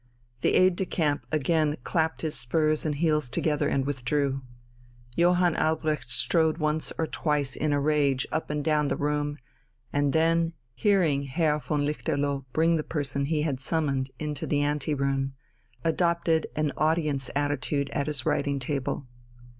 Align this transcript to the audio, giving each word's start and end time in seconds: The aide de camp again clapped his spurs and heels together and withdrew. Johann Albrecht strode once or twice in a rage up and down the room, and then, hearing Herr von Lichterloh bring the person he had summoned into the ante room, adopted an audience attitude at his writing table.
The 0.41 0.55
aide 0.55 0.77
de 0.77 0.85
camp 0.87 1.27
again 1.31 1.77
clapped 1.83 2.23
his 2.23 2.33
spurs 2.33 2.87
and 2.87 2.95
heels 2.95 3.29
together 3.29 3.67
and 3.67 3.85
withdrew. 3.85 4.41
Johann 5.15 5.55
Albrecht 5.55 6.09
strode 6.09 6.57
once 6.57 6.91
or 6.97 7.05
twice 7.05 7.55
in 7.55 7.71
a 7.71 7.79
rage 7.79 8.25
up 8.31 8.49
and 8.49 8.63
down 8.63 8.87
the 8.87 8.95
room, 8.95 9.37
and 9.93 10.11
then, 10.11 10.53
hearing 10.73 11.25
Herr 11.25 11.59
von 11.59 11.85
Lichterloh 11.85 12.45
bring 12.51 12.77
the 12.77 12.83
person 12.83 13.25
he 13.25 13.43
had 13.43 13.59
summoned 13.59 14.09
into 14.17 14.47
the 14.47 14.61
ante 14.61 14.95
room, 14.95 15.33
adopted 15.83 16.47
an 16.55 16.71
audience 16.77 17.29
attitude 17.35 17.91
at 17.91 18.07
his 18.07 18.25
writing 18.25 18.57
table. 18.57 19.05